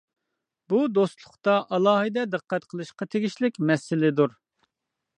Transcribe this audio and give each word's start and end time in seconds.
بۇ 0.71 0.79
دوستلۇقتا 0.93 1.59
ئالاھىدە 1.77 2.25
دىققەت 2.37 2.67
قىلىشقا 2.73 3.11
تېگىشلىك 3.15 3.63
مەسىلىدۇر. 3.71 4.39